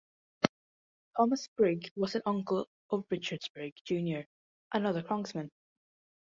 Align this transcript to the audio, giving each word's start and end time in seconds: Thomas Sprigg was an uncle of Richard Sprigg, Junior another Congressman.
Thomas 1.15 1.43
Sprigg 1.47 1.91
was 1.95 2.15
an 2.15 2.23
uncle 2.25 2.67
of 2.89 3.05
Richard 3.11 3.41
Sprigg, 3.43 3.75
Junior 3.85 4.25
another 4.73 5.03
Congressman. 5.03 5.51